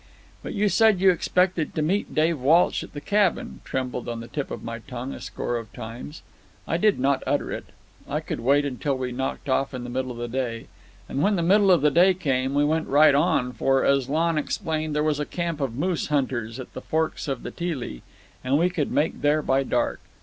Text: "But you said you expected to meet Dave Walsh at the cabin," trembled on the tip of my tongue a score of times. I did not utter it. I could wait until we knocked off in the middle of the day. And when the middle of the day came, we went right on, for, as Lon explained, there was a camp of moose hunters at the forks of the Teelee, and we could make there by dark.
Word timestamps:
"But 0.41 0.55
you 0.55 0.67
said 0.67 0.99
you 0.99 1.11
expected 1.11 1.75
to 1.75 1.83
meet 1.83 2.15
Dave 2.15 2.39
Walsh 2.39 2.83
at 2.83 2.93
the 2.93 2.99
cabin," 3.01 3.61
trembled 3.63 4.09
on 4.09 4.19
the 4.19 4.27
tip 4.27 4.49
of 4.49 4.63
my 4.63 4.79
tongue 4.79 5.13
a 5.13 5.21
score 5.21 5.57
of 5.57 5.71
times. 5.73 6.23
I 6.67 6.77
did 6.77 6.97
not 6.99 7.21
utter 7.27 7.51
it. 7.51 7.65
I 8.09 8.19
could 8.19 8.39
wait 8.39 8.65
until 8.65 8.97
we 8.97 9.11
knocked 9.11 9.47
off 9.47 9.75
in 9.75 9.83
the 9.83 9.91
middle 9.91 10.09
of 10.09 10.17
the 10.17 10.27
day. 10.27 10.65
And 11.07 11.21
when 11.21 11.35
the 11.35 11.43
middle 11.43 11.69
of 11.69 11.81
the 11.83 11.91
day 11.91 12.15
came, 12.15 12.55
we 12.55 12.65
went 12.65 12.87
right 12.87 13.13
on, 13.13 13.53
for, 13.53 13.85
as 13.85 14.09
Lon 14.09 14.39
explained, 14.39 14.95
there 14.95 15.03
was 15.03 15.19
a 15.19 15.23
camp 15.25 15.61
of 15.61 15.75
moose 15.75 16.07
hunters 16.07 16.59
at 16.59 16.73
the 16.73 16.81
forks 16.81 17.27
of 17.27 17.43
the 17.43 17.51
Teelee, 17.51 18.01
and 18.43 18.57
we 18.57 18.71
could 18.71 18.91
make 18.91 19.21
there 19.21 19.43
by 19.43 19.61
dark. 19.61 19.99